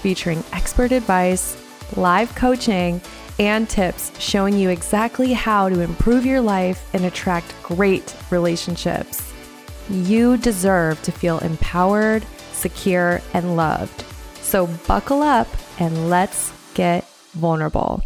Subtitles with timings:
[0.00, 1.56] featuring expert advice,
[1.96, 3.00] live coaching,
[3.38, 9.32] and tips showing you exactly how to improve your life and attract great relationships.
[9.88, 14.04] You deserve to feel empowered, secure, and loved.
[14.42, 18.02] So buckle up and let's get vulnerable.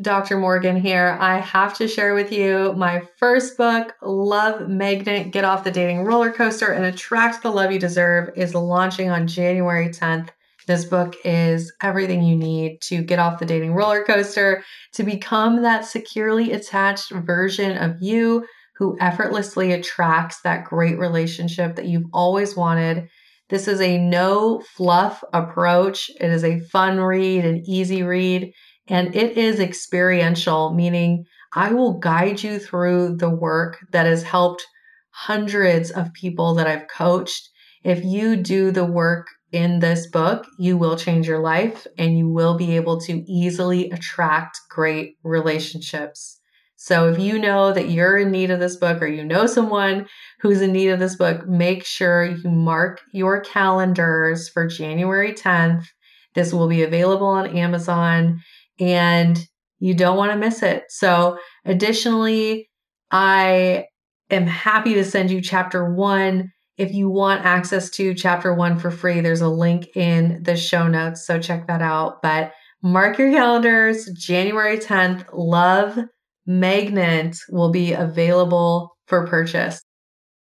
[0.00, 0.38] Dr.
[0.38, 1.16] Morgan here.
[1.20, 6.04] I have to share with you my first book, Love Magnet Get Off the Dating
[6.04, 10.28] Roller Coaster and Attract the Love You Deserve, is launching on January 10th.
[10.68, 15.62] This book is everything you need to get off the dating roller coaster, to become
[15.62, 22.54] that securely attached version of you who effortlessly attracts that great relationship that you've always
[22.54, 23.08] wanted.
[23.48, 26.10] This is a no fluff approach.
[26.20, 28.52] It is a fun read, an easy read,
[28.88, 31.24] and it is experiential, meaning
[31.54, 34.66] I will guide you through the work that has helped
[35.12, 37.48] hundreds of people that I've coached.
[37.84, 42.28] If you do the work in this book, you will change your life and you
[42.28, 46.40] will be able to easily attract great relationships.
[46.76, 50.06] So if you know that you're in need of this book or you know someone
[50.40, 55.86] who's in need of this book, make sure you mark your calendars for January 10th.
[56.34, 58.40] This will be available on Amazon
[58.78, 59.44] and
[59.80, 60.84] you don't want to miss it.
[60.88, 62.68] So additionally,
[63.10, 63.86] I
[64.30, 68.90] am happy to send you chapter one if you want access to chapter one for
[68.90, 71.26] free, there's a link in the show notes.
[71.26, 72.22] So check that out.
[72.22, 72.52] But
[72.82, 74.08] mark your calendars.
[74.16, 75.98] January 10th, Love
[76.46, 79.82] Magnet will be available for purchase.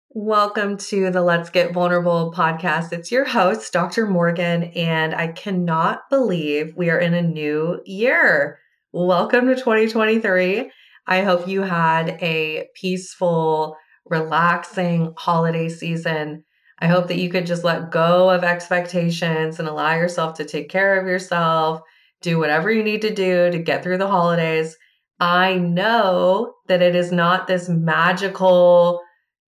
[0.09, 2.93] Welcome to the Let's Get Vulnerable podcast.
[2.93, 4.07] It's your host, Dr.
[4.07, 8.57] Morgan, and I cannot believe we are in a new year.
[8.91, 10.71] Welcome to 2023.
[11.05, 13.75] I hope you had a peaceful,
[14.13, 16.43] relaxing holiday season.
[16.77, 20.69] I hope that you could just let go of expectations and allow yourself to take
[20.69, 21.81] care of yourself,
[22.21, 24.77] do whatever you need to do to get through the holidays.
[25.19, 29.01] I know that it is not this magical,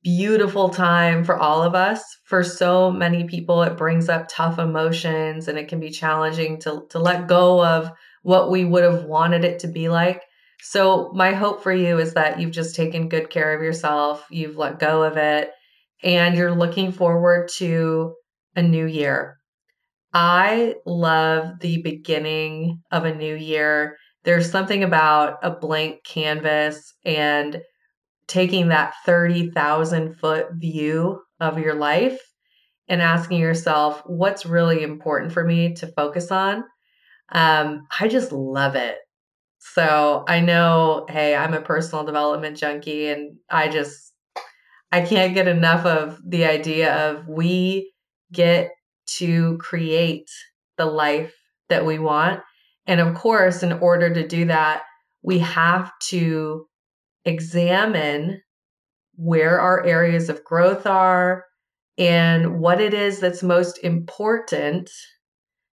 [0.04, 2.02] beautiful time for all of us.
[2.24, 6.86] For so many people, it brings up tough emotions and it can be challenging to,
[6.90, 7.92] to let go of
[8.24, 10.24] what we would have wanted it to be like.
[10.68, 14.58] So, my hope for you is that you've just taken good care of yourself, you've
[14.58, 15.52] let go of it,
[16.04, 18.16] and you're looking forward to
[18.56, 19.38] a new year.
[20.14, 23.98] I love the beginning of a new year.
[24.24, 27.62] There's something about a blank canvas and
[28.28, 32.20] taking that 30,000 foot view of your life
[32.88, 36.64] and asking yourself, what's really important for me to focus on?
[37.32, 38.98] Um, I just love it.
[39.74, 44.14] So I know, hey, I'm a personal development junkie and I just,
[44.92, 47.92] I can't get enough of the idea of we
[48.32, 48.72] get
[49.18, 50.30] to create
[50.78, 51.34] the life
[51.70, 52.42] that we want.
[52.86, 54.84] And of course, in order to do that,
[55.24, 56.68] we have to
[57.26, 58.42] examine
[59.16, 61.44] where our areas of growth are
[61.98, 64.92] and what it is that's most important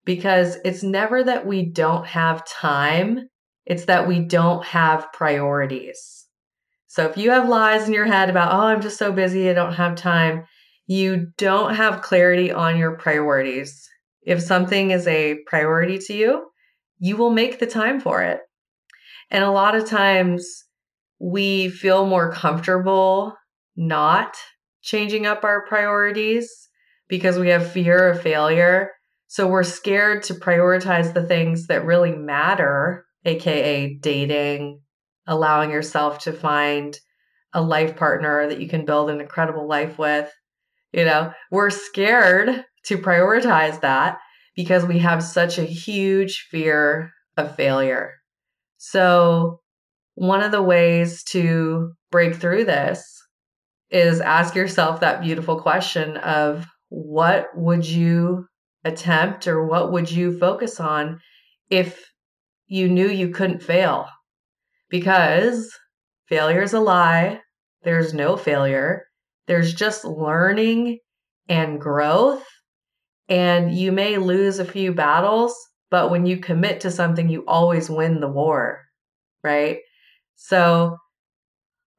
[0.05, 3.29] because it's never that we don't have time
[3.67, 6.27] it's that we don't have priorities.
[6.87, 9.55] So if you have lies in your head about, oh, I'm just so busy, I
[9.55, 10.45] don't have time,
[10.87, 13.89] you don't have clarity on your priorities.
[14.23, 16.47] If something is a priority to you,
[16.99, 18.41] you will make the time for it.
[19.31, 20.47] And a lot of times
[21.19, 23.35] we feel more comfortable
[23.77, 24.37] not
[24.83, 26.69] changing up our priorities
[27.09, 28.91] because we have fear of failure.
[29.29, 34.81] So we're scared to prioritize the things that really matter aka dating,
[35.27, 36.99] allowing yourself to find
[37.53, 40.33] a life partner that you can build an incredible life with.
[40.93, 44.19] You know, we're scared to prioritize that
[44.57, 48.15] because we have such a huge fear of failure.
[48.79, 49.61] So,
[50.15, 53.23] one of the ways to break through this
[53.91, 58.47] is ask yourself that beautiful question of what would you
[58.85, 61.21] attempt or what would you focus on
[61.71, 62.12] if
[62.73, 64.09] you knew you couldn't fail
[64.89, 65.71] because
[66.27, 67.39] failure is a lie.
[67.83, 69.05] There's no failure.
[69.47, 70.99] There's just learning
[71.51, 72.43] and growth.
[73.29, 75.55] And you may lose a few battles,
[75.91, 78.81] but when you commit to something, you always win the war,
[79.45, 79.81] right?
[80.37, 80.97] So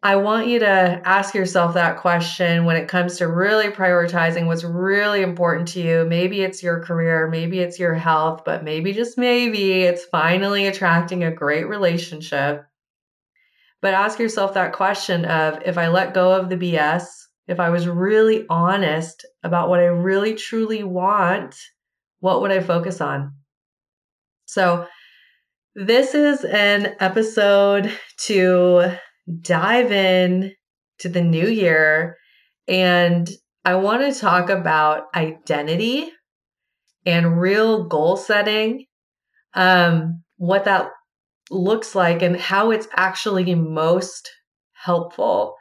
[0.06, 4.66] I want you to ask yourself that question when it comes to really prioritizing what's
[4.66, 6.04] really important to you.
[6.06, 11.24] Maybe it's your career, maybe it's your health, but maybe just maybe it's finally attracting
[11.24, 12.66] a great relationship.
[13.82, 17.06] But ask yourself that question of if I let go of the BS,
[17.48, 21.56] if I was really honest about what I really truly want,
[22.20, 23.36] what would I focus on?
[24.48, 24.86] So,
[25.76, 27.92] this is an episode
[28.26, 28.98] to
[29.42, 30.54] dive in
[31.00, 32.18] to the new year
[32.68, 33.30] and
[33.66, 36.12] I want to talk about identity
[37.06, 38.86] and real goal setting,
[39.54, 40.90] um, what that
[41.50, 44.30] looks like, and how it's actually most
[44.74, 45.56] helpful.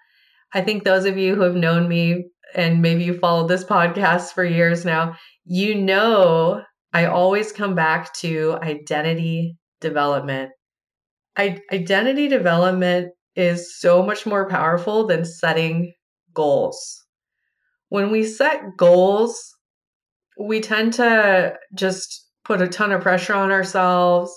[0.52, 2.24] I think those of you who have known me
[2.54, 6.62] and maybe you followed this podcast for years now, you know
[6.92, 10.50] I always come back to identity development.
[11.36, 15.92] I, identity development is so much more powerful than setting
[16.34, 17.04] goals.
[17.88, 19.54] When we set goals,
[20.38, 24.32] we tend to just put a ton of pressure on ourselves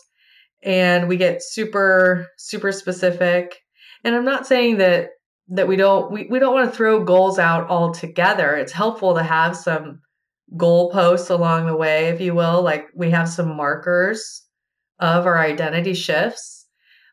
[0.64, 3.62] and we get super super specific.
[4.04, 5.10] And I'm not saying that
[5.50, 8.56] that we don't we, we don't want to throw goals out altogether.
[8.56, 10.02] It's helpful to have some
[10.56, 14.44] goalposts along the way, if you will, like we have some markers
[15.00, 16.66] of our identity shifts.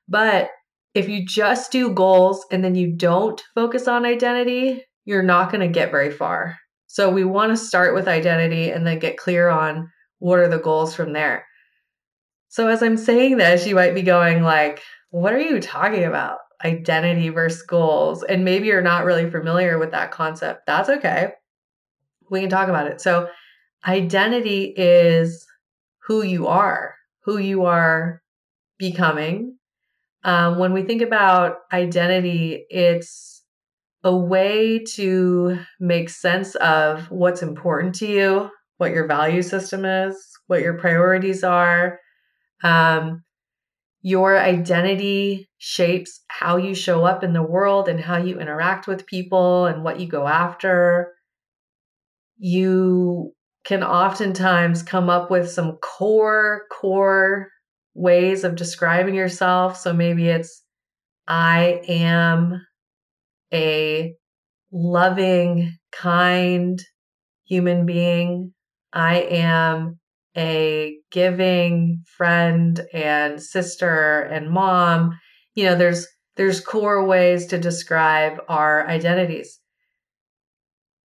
[0.09, 0.51] But
[0.95, 5.61] if you just do goals and then you don't focus on identity, you're not going
[5.61, 6.59] to get very far.
[6.87, 10.59] So we want to start with identity and then get clear on what are the
[10.59, 11.47] goals from there.
[12.49, 16.39] So as I'm saying this, you might be going like, what are you talking about?
[16.65, 18.23] Identity versus goals.
[18.23, 20.67] And maybe you're not really familiar with that concept.
[20.67, 21.33] That's okay.
[22.31, 23.01] We can talk about it.
[23.01, 23.29] So
[23.87, 25.47] identity is
[26.07, 26.95] who you are,
[27.25, 28.23] who you are
[28.79, 29.57] becoming,
[30.25, 33.43] um, when we think about identity, it's
[34.05, 40.17] a way to make sense of what's important to you, what your value system is,
[40.47, 41.99] what your priorities are.
[42.63, 43.25] Um,
[44.03, 49.07] your identity shapes how you show up in the world and how you interact with
[49.07, 51.13] people and what you go after.
[52.39, 53.33] You
[53.65, 57.49] can oftentimes come up with some core, core
[57.95, 59.77] ways of describing yourself.
[59.77, 60.63] So maybe it's,
[61.27, 62.61] I am
[63.53, 64.15] a
[64.73, 66.81] loving, kind
[67.45, 68.53] human being.
[68.93, 69.99] I am
[70.37, 75.19] a giving friend and sister and mom.
[75.55, 76.07] You know, there's
[76.37, 79.61] there's core ways to describe our identities.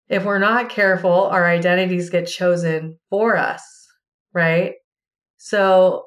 [0.09, 3.63] If we're not careful, our identities get chosen for us,
[4.33, 4.75] right?
[5.37, 6.05] So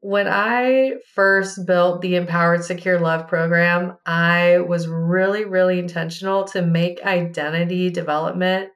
[0.00, 6.62] when I first built the Empowered Secure Love program, I was really, really intentional to
[6.62, 8.70] make identity development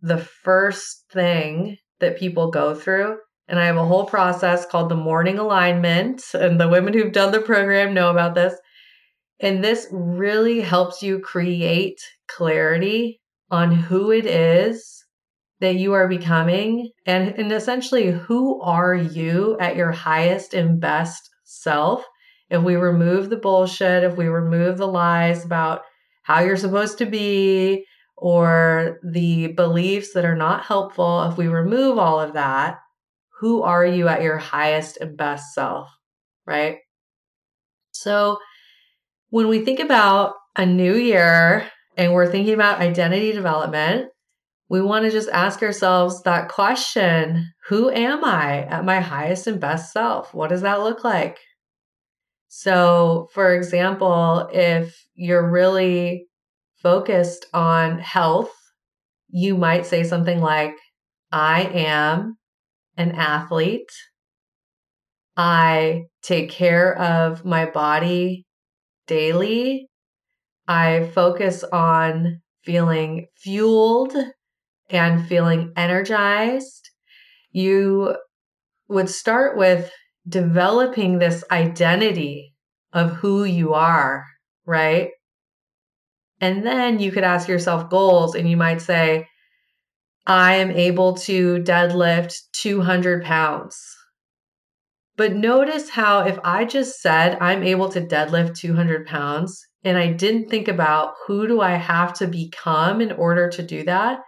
[0.00, 3.18] the first thing that people go through.
[3.46, 6.22] And I have a whole process called the morning alignment.
[6.34, 8.54] And the women who've done the program know about this.
[9.40, 13.20] And this really helps you create clarity
[13.50, 15.01] on who it is
[15.62, 21.30] that you are becoming and, and essentially who are you at your highest and best
[21.44, 22.04] self?
[22.50, 25.82] If we remove the bullshit if we remove the lies about
[26.24, 27.84] how you're supposed to be
[28.16, 32.78] or the beliefs that are not helpful if we remove all of that
[33.38, 35.88] who are you at your highest and best self
[36.44, 36.78] right?
[37.92, 38.38] So
[39.30, 44.08] when we think about a new year and we're thinking about identity development
[44.72, 49.60] we want to just ask ourselves that question Who am I at my highest and
[49.60, 50.32] best self?
[50.32, 51.38] What does that look like?
[52.48, 56.26] So, for example, if you're really
[56.76, 58.50] focused on health,
[59.28, 60.74] you might say something like,
[61.30, 62.38] I am
[62.96, 63.92] an athlete.
[65.36, 68.46] I take care of my body
[69.06, 69.90] daily.
[70.66, 74.14] I focus on feeling fueled
[74.90, 76.90] and feeling energized,
[77.50, 78.16] you
[78.88, 79.90] would start with
[80.28, 82.54] developing this identity
[82.92, 84.24] of who you are,
[84.66, 85.10] right?
[86.40, 89.26] And then you could ask yourself goals, and you might say,
[90.26, 93.80] I am able to deadlift 200 pounds.
[95.16, 100.12] But notice how if I just said I'm able to deadlift 200 pounds and I
[100.12, 104.20] didn't think about who do I have to become in order to do that,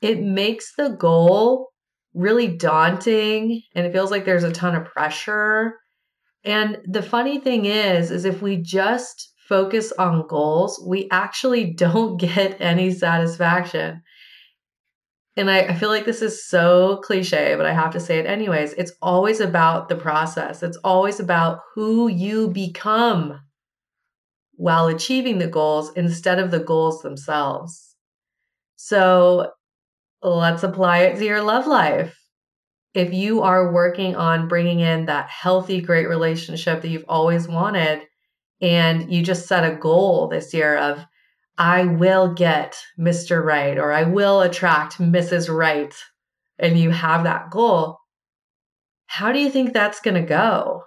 [0.00, 1.68] it makes the goal
[2.14, 5.74] really daunting and it feels like there's a ton of pressure.
[6.44, 12.18] And the funny thing is is if we just focus on goals, we actually don't
[12.18, 14.02] get any satisfaction.
[15.36, 18.26] And I, I, feel like this is so cliche, but I have to say it
[18.26, 18.72] anyways.
[18.72, 23.40] It's always about the process, it's always about who you become
[24.54, 27.94] while achieving the goals instead of the goals themselves.
[28.74, 29.52] So
[30.22, 32.16] let's apply it to your love life.
[32.94, 38.02] If you are working on bringing in that healthy, great relationship that you've always wanted,
[38.60, 41.04] and you just set a goal this year of,
[41.56, 43.44] I will get Mr.
[43.44, 45.54] Right or I will attract Mrs.
[45.54, 45.94] Right,
[46.58, 47.98] and you have that goal,
[49.06, 50.84] how do you think that's going to go?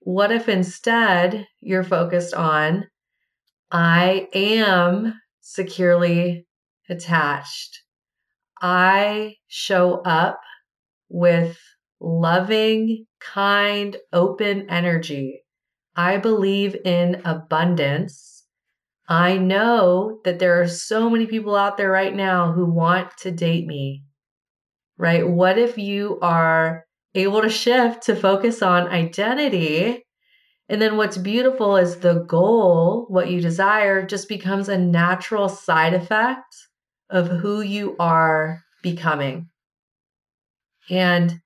[0.00, 2.88] What if instead you're focused on,
[3.70, 6.46] I am securely
[6.88, 7.82] attached?
[8.60, 10.40] I show up
[11.08, 11.58] with
[12.00, 15.42] loving, kind, open energy.
[15.96, 18.44] I believe in abundance.
[19.08, 23.30] I know that there are so many people out there right now who want to
[23.30, 24.04] date me,
[24.96, 25.26] right?
[25.26, 30.04] What if you are able to shift to focus on identity.
[30.68, 35.94] And then what's beautiful is the goal, what you desire, just becomes a natural side
[35.94, 36.54] effect
[37.10, 39.48] of who you are becoming.
[40.88, 41.40] And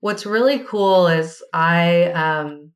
[0.00, 2.72] what's really cool is I um,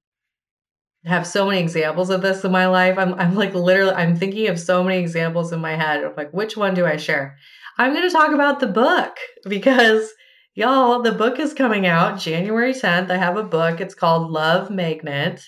[1.04, 2.98] have so many examples of this in my life.
[2.98, 6.32] I'm, I'm like literally, I'm thinking of so many examples in my head of like,
[6.32, 7.36] which one do I share?
[7.76, 9.16] I'm going to talk about the book
[9.48, 10.10] because
[10.58, 13.12] Y'all, the book is coming out January 10th.
[13.12, 13.80] I have a book.
[13.80, 15.40] It's called Love Magnet.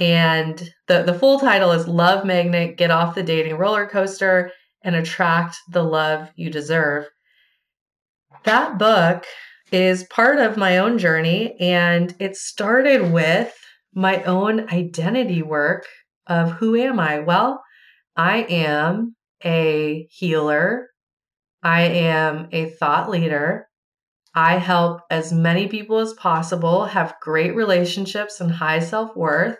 [0.00, 4.50] And the, the full title is Love Magnet Get Off the Dating Roller Coaster
[4.84, 7.06] and Attract the Love You Deserve.
[8.44, 9.24] That book
[9.70, 13.54] is part of my own journey, and it started with
[13.94, 15.86] my own identity work
[16.26, 17.20] of who am I?
[17.20, 17.62] Well,
[18.16, 20.88] I am a healer,
[21.62, 23.68] I am a thought leader,
[24.34, 29.58] I help as many people as possible have great relationships and high self worth.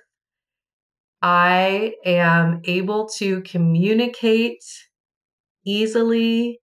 [1.20, 4.64] I am able to communicate
[5.64, 6.58] easily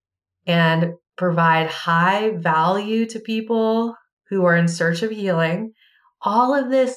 [0.45, 3.95] and provide high value to people
[4.29, 5.73] who are in search of healing.
[6.21, 6.95] All of this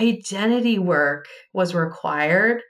[0.00, 2.60] identity work was required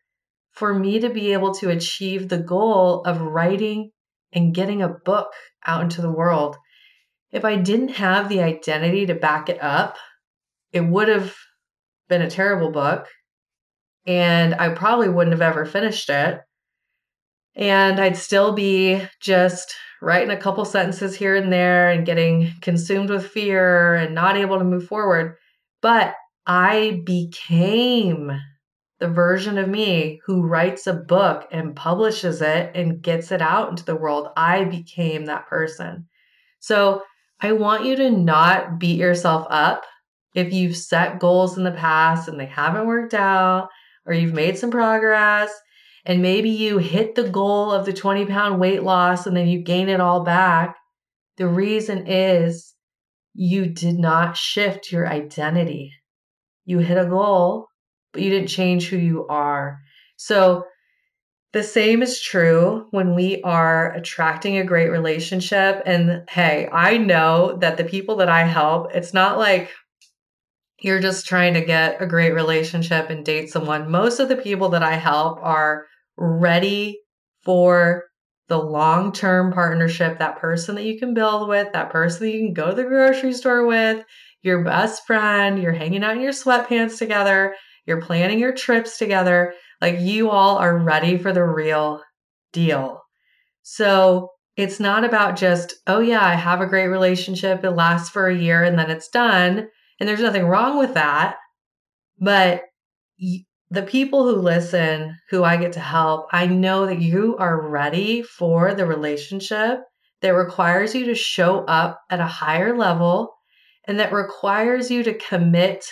[0.52, 3.90] for me to be able to achieve the goal of writing
[4.33, 5.33] and getting a book
[5.66, 6.57] out into the world
[7.35, 9.97] if I didn't have the identity to back it up,
[10.73, 11.35] it would have
[12.09, 13.09] been a terrible book.
[14.07, 16.40] And I probably wouldn't have ever finished it.
[17.57, 23.11] And I'd still be just writing a couple sentences here and there and getting consumed
[23.11, 25.37] with fear and not able to move forward.
[25.81, 26.15] But
[26.47, 28.33] I became
[28.99, 33.71] the version of me who writes a book and publishes it and gets it out
[33.71, 34.29] into the world.
[34.37, 36.07] I became that person.
[36.61, 37.03] So
[37.41, 39.85] I want you to not beat yourself up
[40.35, 43.69] if you've set goals in the past and they haven't worked out,
[44.07, 45.51] or you've made some progress,
[46.05, 49.61] and maybe you hit the goal of the 20 pound weight loss and then you
[49.61, 50.77] gain it all back.
[51.37, 52.75] The reason is
[53.33, 55.93] you did not shift your identity.
[56.65, 57.69] You hit a goal,
[58.13, 59.79] but you didn't change who you are.
[60.17, 60.65] So
[61.53, 65.83] the same is true when we are attracting a great relationship.
[65.87, 69.71] And hey, I know that the people that I help, it's not like
[70.81, 73.91] you're just trying to get a great relationship and date someone.
[73.91, 76.99] Most of the people that I help are ready
[77.44, 78.04] for
[78.49, 82.40] the long term partnership, that person that you can build with, that person that you
[82.47, 84.04] can go to the grocery store with,
[84.42, 87.54] your best friend, you're hanging out in your sweatpants together,
[87.87, 89.54] you're planning your trips together.
[89.80, 92.02] Like you all are ready for the real
[92.52, 93.00] deal.
[93.62, 97.64] So it's not about just, oh, yeah, I have a great relationship.
[97.64, 99.68] It lasts for a year and then it's done.
[99.99, 101.37] And there's nothing wrong with that.
[102.18, 102.62] But
[103.75, 108.23] the people who listen, who I get to help, I know that you are ready
[108.23, 109.81] for the relationship
[110.23, 113.35] that requires you to show up at a higher level
[113.87, 115.85] and that requires you to commit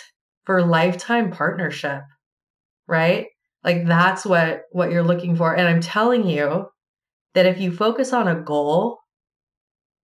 [0.45, 2.01] for lifetime partnership,
[2.87, 3.27] right?
[3.63, 5.55] Like that's what what you're looking for.
[5.55, 6.67] And I'm telling you
[7.33, 8.99] that if you focus on a goal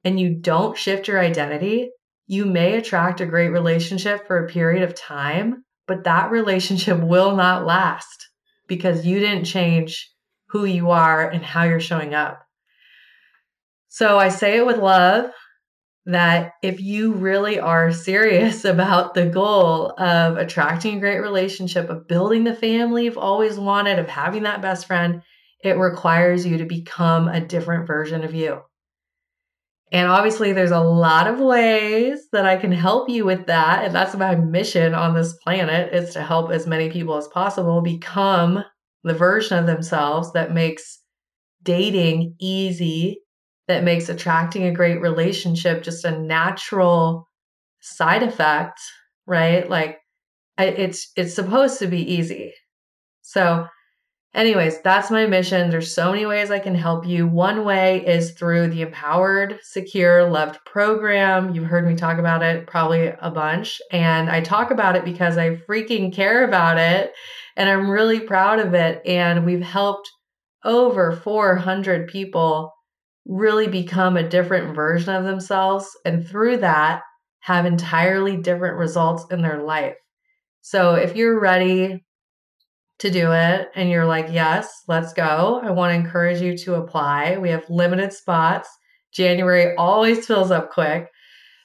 [0.03, 1.89] and you don't shift your identity,
[2.27, 7.35] you may attract a great relationship for a period of time, but that relationship will
[7.35, 8.29] not last
[8.69, 10.09] because you didn't change
[10.49, 12.41] who you are and how you're showing up.
[13.89, 15.31] So I say it with love.
[16.05, 22.07] that if you really are serious about the goal of attracting a great relationship, of
[22.07, 25.21] building the family you've always wanted, of having that best friend,
[25.63, 28.61] it requires you to become a different version of you.
[29.91, 33.85] And obviously, there's a lot of ways that I can help you with that.
[33.85, 37.81] And that's my mission on this planet is to help as many people as possible
[37.81, 38.63] become
[39.03, 40.99] the version of themselves that makes
[41.63, 43.21] dating easy,
[43.67, 47.27] that makes attracting a great relationship just a natural
[47.81, 48.79] side effect,
[49.25, 49.69] right?
[49.69, 49.97] Like
[50.57, 52.53] it's it's supposed to be easy.
[53.21, 53.67] So
[54.35, 55.71] Anyways, that's my mission.
[55.71, 57.27] There's so many ways I can help you.
[57.27, 61.55] One way is through the Empowered, Secure, Loved program.
[61.55, 63.81] You've heard me talk about it probably a bunch.
[63.91, 67.11] And I talk about it because I freaking care about it
[67.57, 69.01] and I'm really proud of it.
[69.03, 70.07] And we've helped
[70.63, 72.71] over 400 people
[73.25, 75.87] really become a different version of themselves.
[76.05, 77.01] And through that,
[77.39, 79.95] have entirely different results in their life.
[80.61, 82.05] So if you're ready
[82.99, 86.75] to do it and you're like, yes, let's go, I want to encourage you to
[86.75, 87.37] apply.
[87.37, 88.69] We have limited spots.
[89.11, 91.09] January always fills up quick.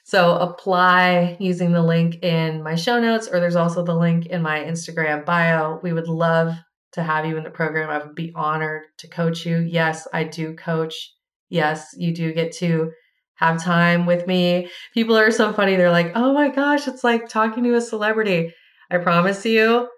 [0.05, 4.41] So apply using the link in my show notes, or there's also the link in
[4.41, 5.79] my Instagram bio.
[5.81, 6.53] We would love
[6.93, 7.89] to have you in the program.
[7.89, 9.57] I would be honored to coach you.
[9.57, 11.11] Yes, I do coach.
[11.49, 12.91] Yes, you do get to
[13.35, 14.69] have time with me.
[14.93, 15.75] People are so funny.
[15.75, 18.53] They're like, oh my gosh, it's like talking to a celebrity.
[18.89, 19.89] I promise you,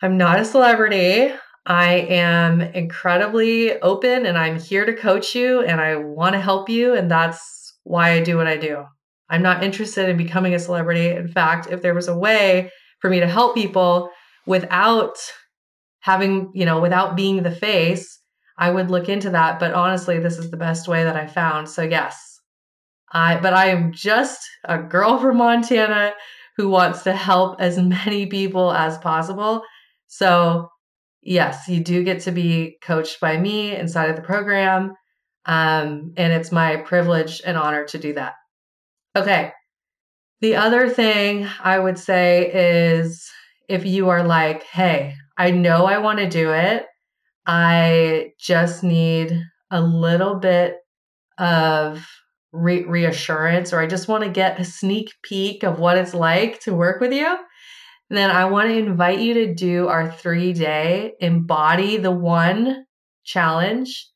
[0.00, 1.32] I'm not a celebrity.
[1.66, 6.68] I am incredibly open and I'm here to coach you and I want to help
[6.68, 6.94] you.
[6.94, 8.84] And that's why I do what I do.
[9.28, 11.08] I'm not interested in becoming a celebrity.
[11.08, 14.10] In fact, if there was a way for me to help people
[14.46, 15.18] without
[16.00, 18.18] having, you know, without being the face,
[18.56, 19.58] I would look into that.
[19.58, 21.68] But honestly, this is the best way that I found.
[21.68, 22.40] So, yes,
[23.12, 26.12] I, but I am just a girl from Montana
[26.56, 29.62] who wants to help as many people as possible.
[30.08, 30.70] So,
[31.22, 34.94] yes, you do get to be coached by me inside of the program.
[35.46, 38.34] Um, and it's my privilege and honor to do that.
[39.14, 39.52] Okay.
[40.40, 43.28] The other thing I would say is
[43.68, 46.86] if you are like, hey, I know I want to do it,
[47.46, 50.76] I just need a little bit
[51.38, 52.06] of
[52.52, 56.60] re- reassurance, or I just want to get a sneak peek of what it's like
[56.60, 57.36] to work with you
[58.16, 62.86] then I want to invite you to do our three day embody the one
[63.24, 64.08] challenge.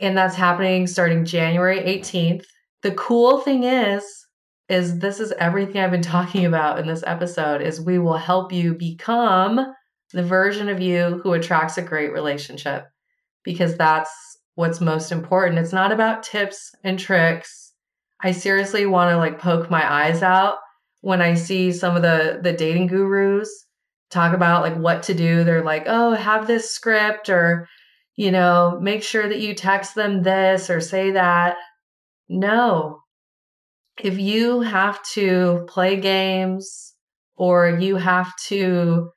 [0.00, 2.44] And that's happening starting January 18th.
[2.82, 4.04] The cool thing is,
[4.68, 8.52] is this is everything I've been talking about in this episode is we will help
[8.52, 9.74] you become
[10.12, 12.86] the version of you who attracts a great relationship
[13.44, 14.10] because that's
[14.54, 15.58] what's most important.
[15.58, 17.72] It's not about tips and tricks.
[18.20, 20.58] I seriously want to like poke my eyes out
[21.00, 23.66] when I see some of the the dating gurus
[24.10, 27.68] talk about like what to do, they're like, "Oh, have this script or
[28.16, 31.56] you know, make sure that you text them this or say that."
[32.28, 33.02] No.
[34.02, 36.94] If you have to play games
[37.36, 39.10] or you have to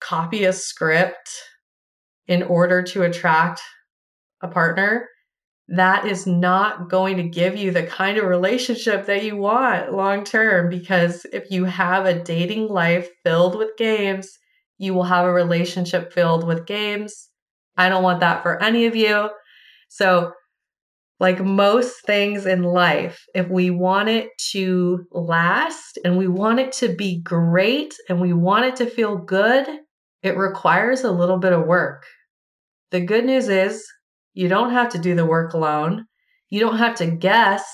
[0.00, 1.30] copy a script
[2.26, 3.60] in order to attract
[4.42, 5.08] a partner,
[5.68, 10.24] that is not going to give you the kind of relationship that you want long
[10.24, 10.68] term.
[10.68, 14.38] Because if you have a dating life filled with games,
[14.78, 17.28] you will have a relationship filled with games.
[17.76, 19.30] I don't want that for any of you.
[19.88, 20.32] So,
[21.20, 26.72] like most things in life, if we want it to last and we want it
[26.72, 29.68] to be great and we want it to feel good,
[30.24, 32.04] it requires a little bit of work.
[32.90, 33.86] The good news is
[34.34, 36.06] you don't have to do the work alone.
[36.50, 37.64] You don't have to guess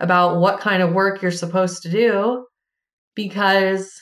[0.00, 2.46] about what kind of work you're supposed to do
[3.14, 3.92] because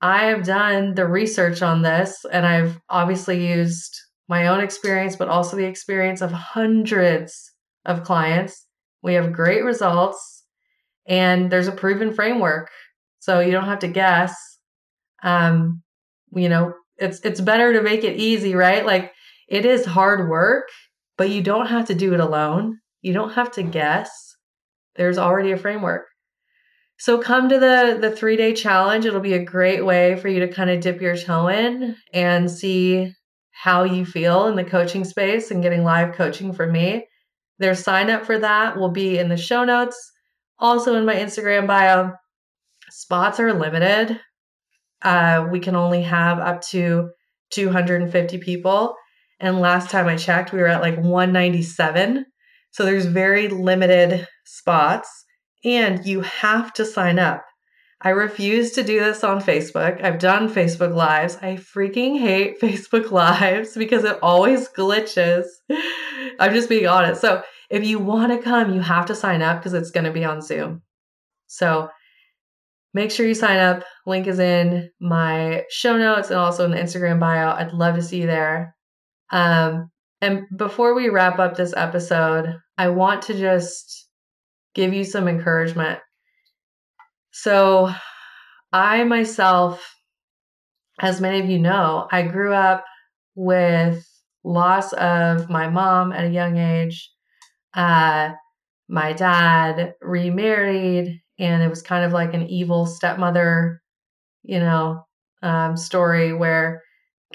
[0.00, 3.96] I have done the research on this and I've obviously used
[4.28, 7.52] my own experience, but also the experience of hundreds
[7.84, 8.66] of clients.
[9.02, 10.44] We have great results
[11.06, 12.70] and there's a proven framework.
[13.20, 14.34] So you don't have to guess.
[15.22, 15.82] Um,
[16.32, 18.84] you know, it's it's better to make it easy, right?
[18.84, 19.12] Like
[19.48, 20.68] it is hard work
[21.16, 22.78] but you don't have to do it alone.
[23.02, 24.10] You don't have to guess.
[24.96, 26.06] There's already a framework.
[26.98, 29.04] So come to the the 3-day challenge.
[29.04, 32.50] It'll be a great way for you to kind of dip your toe in and
[32.50, 33.12] see
[33.50, 37.06] how you feel in the coaching space and getting live coaching from me.
[37.58, 40.12] Their sign up for that will be in the show notes,
[40.58, 42.12] also in my Instagram bio.
[42.90, 44.20] Spots are limited.
[45.02, 47.10] Uh, we can only have up to
[47.50, 48.94] 250 people.
[49.40, 52.26] And last time I checked, we were at like 197.
[52.70, 55.24] So there's very limited spots.
[55.64, 57.44] And you have to sign up.
[58.02, 60.02] I refuse to do this on Facebook.
[60.04, 61.38] I've done Facebook Lives.
[61.40, 65.46] I freaking hate Facebook Lives because it always glitches.
[66.38, 67.20] I'm just being honest.
[67.20, 70.12] So, if you want to come, you have to sign up because it's going to
[70.12, 70.82] be on Zoom.
[71.48, 71.88] So,
[72.94, 73.82] make sure you sign up.
[74.06, 77.50] Link is in my show notes and also in the Instagram bio.
[77.50, 78.75] I'd love to see you there.
[79.30, 84.08] Um, and before we wrap up this episode, I want to just
[84.74, 86.00] give you some encouragement.
[87.32, 87.92] So,
[88.72, 89.94] I myself,
[91.00, 92.84] as many of you know, I grew up
[93.34, 94.06] with
[94.44, 97.10] loss of my mom at a young age.
[97.74, 98.32] Uh,
[98.88, 103.82] my dad remarried, and it was kind of like an evil stepmother,
[104.42, 105.04] you know,
[105.42, 106.82] um, story where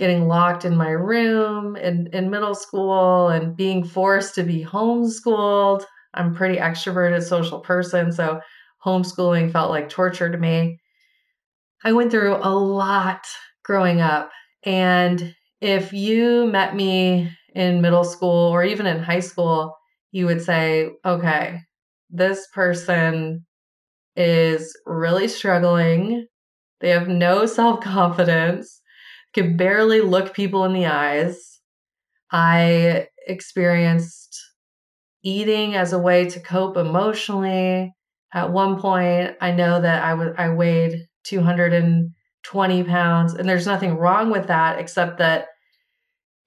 [0.01, 5.85] getting locked in my room in, in middle school and being forced to be homeschooled.
[6.15, 8.41] I'm pretty extroverted social person, so
[8.83, 10.79] homeschooling felt like torture to me.
[11.83, 13.27] I went through a lot
[13.63, 14.31] growing up.
[14.63, 19.77] And if you met me in middle school or even in high school,
[20.11, 21.59] you would say, okay,
[22.09, 23.45] this person
[24.15, 26.25] is really struggling.
[26.79, 28.80] They have no self confidence,
[29.33, 31.59] can barely look people in the eyes.
[32.31, 34.39] I experienced
[35.23, 37.93] eating as a way to cope emotionally.
[38.33, 43.97] At one point, I know that I was I weighed 220 pounds, and there's nothing
[43.97, 45.47] wrong with that except that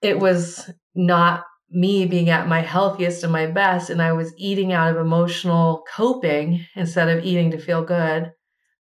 [0.00, 4.72] it was not me being at my healthiest and my best, and I was eating
[4.72, 8.32] out of emotional coping instead of eating to feel good.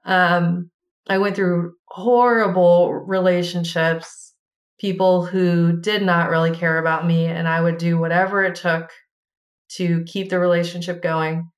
[0.05, 0.69] Um,
[1.08, 4.34] I went through horrible relationships,
[4.80, 8.89] people who did not really care about me, and I would do whatever it took
[9.74, 11.50] to keep the relationship going.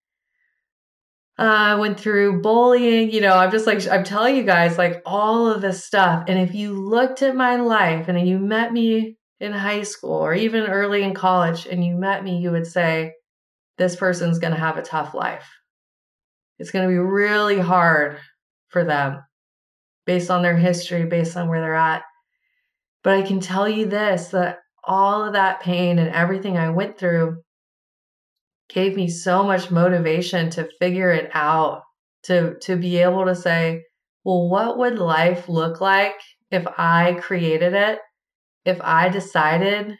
[1.40, 5.04] I uh, went through bullying, you know, I'm just like, I'm telling you guys, like
[5.06, 6.24] all of this stuff.
[6.28, 10.34] And if you looked at my life and you met me in high school or
[10.34, 13.14] even early in college and you met me, you would say,
[13.78, 15.48] this person's going to have a tough life.
[16.58, 18.18] It's going to be really hard
[18.70, 19.22] for them
[20.08, 22.02] based on their history, based on where they're at.
[23.04, 26.98] But I can tell you this that all of that pain and everything I went
[26.98, 27.44] through
[28.70, 31.84] gave me so much motivation to figure it out,
[32.24, 33.84] to to be able to say,
[34.24, 36.16] well, what would life look like
[36.52, 38.00] if I created it?
[38.66, 39.98] If I decided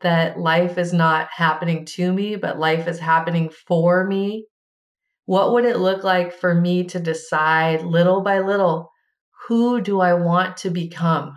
[0.00, 4.46] that life is not happening to me, but life is happening for me?
[5.26, 8.90] What would it look like for me to decide little by little
[9.50, 11.34] who do I want to become?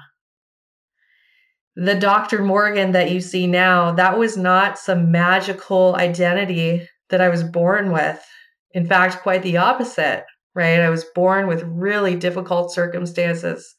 [1.76, 2.44] the Dr.
[2.44, 7.92] Morgan that you see now, that was not some magical identity that I was born
[7.92, 8.24] with.
[8.72, 10.24] In fact, quite the opposite,
[10.54, 10.80] right?
[10.80, 13.76] I was born with really difficult circumstances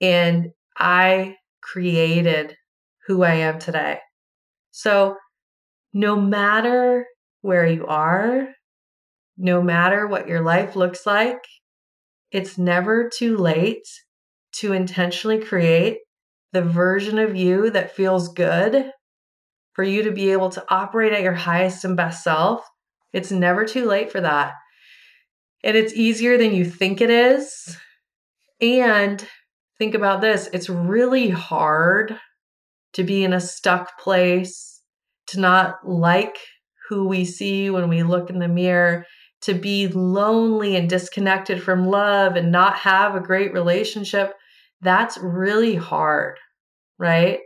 [0.00, 2.56] and I created
[3.06, 3.98] who I am today.
[4.72, 5.16] So,
[5.92, 7.06] no matter
[7.42, 8.48] where you are,
[9.36, 11.40] no matter what your life looks like,
[12.32, 13.86] it's never too late
[14.52, 15.98] to intentionally create
[16.52, 18.92] the version of you that feels good,
[19.72, 22.68] for you to be able to operate at your highest and best self,
[23.12, 24.54] it's never too late for that.
[25.62, 27.76] And it's easier than you think it is.
[28.60, 29.24] And
[29.78, 32.18] think about this it's really hard
[32.94, 34.82] to be in a stuck place,
[35.28, 36.36] to not like
[36.88, 39.06] who we see when we look in the mirror,
[39.42, 44.34] to be lonely and disconnected from love and not have a great relationship
[44.80, 46.38] that's really hard,
[46.98, 47.40] right?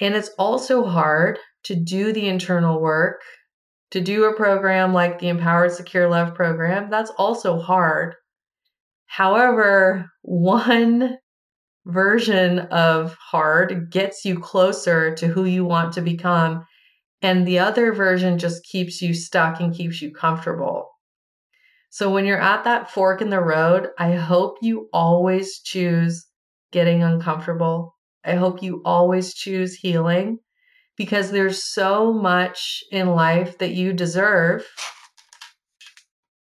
[0.00, 3.20] And it's also hard to do the internal work,
[3.92, 6.90] to do a program like the Empowered Secure Love program.
[6.90, 8.16] That's also hard.
[9.06, 11.18] However, one
[11.86, 16.64] version of hard gets you closer to who you want to become,
[17.20, 20.91] and the other version just keeps you stuck and keeps you comfortable.
[21.94, 26.26] So, when you're at that fork in the road, I hope you always choose
[26.70, 27.98] getting uncomfortable.
[28.24, 30.38] I hope you always choose healing
[30.96, 34.66] because there's so much in life that you deserve.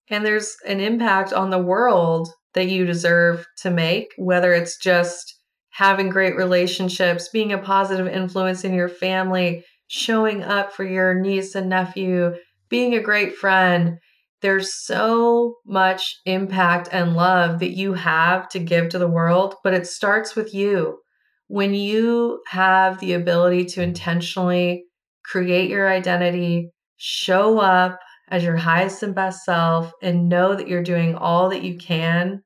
[0.10, 5.38] And there's an impact on the world that you deserve to make, whether it's just
[5.72, 11.56] having great relationships, being a positive influence in your family, showing up for your niece
[11.56, 12.36] and nephew,
[12.70, 13.98] being a great friend,
[14.42, 19.74] there's so much impact and love that you have to give to the world, but
[19.74, 21.00] it starts with you.
[21.48, 24.86] When you have the ability to intentionally
[25.24, 28.00] create your identity, show up
[28.30, 32.42] as your highest and best self and know that you're doing all that you can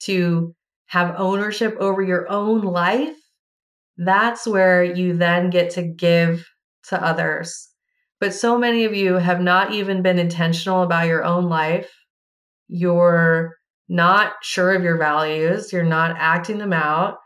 [0.00, 0.54] to
[0.86, 3.16] have ownership over your own life,
[3.96, 6.46] that's where you then get to give
[6.88, 7.71] to others.
[8.22, 11.92] But so many of you have not even been intentional about your own life.
[12.68, 13.56] You're
[13.88, 17.16] not sure of your values, you're not acting them out.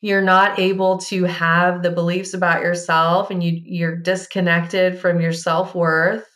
[0.00, 5.32] You're not able to have the beliefs about yourself and you you're disconnected from your
[5.32, 6.26] self-worth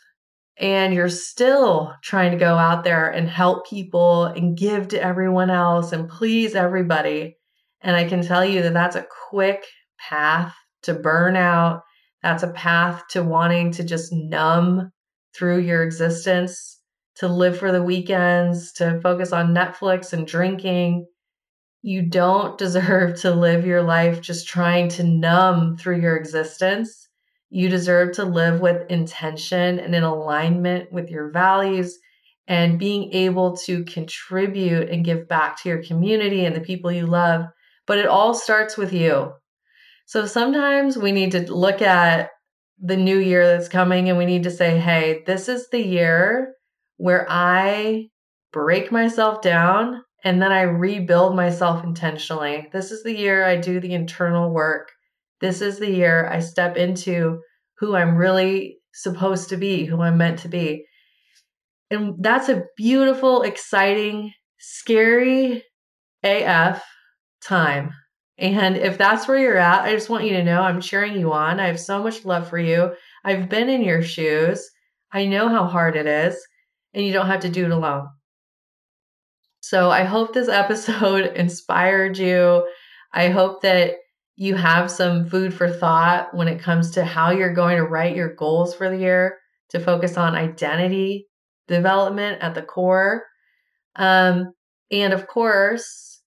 [0.57, 5.49] and you're still trying to go out there and help people and give to everyone
[5.49, 7.35] else and please everybody.
[7.81, 9.65] And I can tell you that that's a quick
[9.99, 11.81] path to burnout.
[12.25, 14.91] That's a path to wanting to just numb
[15.33, 16.81] through your existence,
[17.15, 21.05] to live for the weekends, to focus on Netflix and drinking.
[21.81, 27.05] You don't deserve to live your life just trying to numb through your existence
[27.55, 31.97] you deserve to live with intention and in alignment with your values
[32.47, 37.05] and being able to contribute and give back to your community and the people you
[37.05, 37.45] love.
[37.87, 39.31] But it all starts with you.
[40.05, 42.29] So sometimes we need to look at
[42.79, 46.53] the new year that's coming and we need to say, hey, this is the year
[46.97, 48.09] where I
[48.51, 52.67] break myself down and then I rebuild myself intentionally.
[52.71, 54.91] This is the year I do the internal work
[55.41, 57.41] this is the year I step into
[57.77, 60.85] who I'm really supposed to be, who I'm meant to be.
[61.91, 65.63] And that's a beautiful, exciting, scary
[66.23, 66.83] AF
[67.43, 67.91] time.
[68.37, 71.31] And if that's where you're at, I just want you to know I'm cheering you
[71.31, 71.59] on.
[71.59, 72.93] I have so much love for you.
[73.23, 74.69] I've been in your shoes.
[75.11, 76.37] I know how hard it is,
[76.93, 78.09] and you don't have to do it alone.
[79.61, 82.67] So I hope this episode inspired you.
[83.13, 83.95] I hope that
[84.35, 88.17] you have some food for thought when it comes to how you're going to write
[88.17, 89.37] your goals for the year
[89.69, 91.27] to focus on identity
[91.67, 93.23] development at the core.
[93.95, 94.53] Um,
[94.91, 96.21] and of course,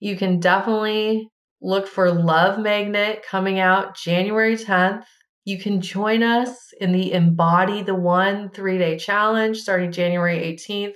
[0.00, 1.28] you can definitely
[1.62, 5.04] look for Love Magnet coming out January 10th.
[5.44, 10.94] You can join us in the Embody the One three day challenge starting January 18th.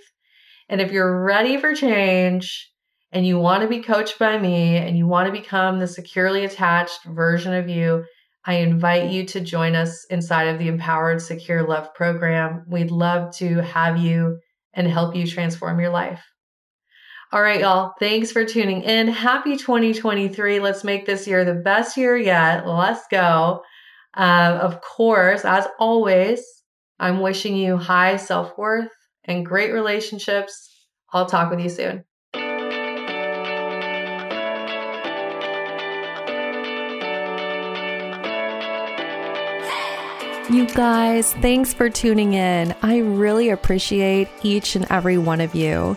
[0.68, 2.70] And if you're ready for change,
[3.14, 6.44] and you want to be coached by me and you want to become the securely
[6.44, 8.04] attached version of you,
[8.44, 12.64] I invite you to join us inside of the Empowered Secure Love program.
[12.68, 14.40] We'd love to have you
[14.74, 16.22] and help you transform your life.
[17.34, 17.94] All right, y'all.
[17.98, 19.08] Thanks for tuning in.
[19.08, 20.60] Happy 2023.
[20.60, 22.64] Let's make this year the best year yet.
[22.64, 23.60] Let's go.
[24.16, 26.44] Uh, of course, as always,
[27.00, 28.88] I'm wishing you high self worth
[29.24, 30.86] and great relationships.
[31.12, 32.04] I'll talk with you soon.
[40.52, 42.76] You guys, thanks for tuning in.
[42.82, 45.96] I really appreciate each and every one of you.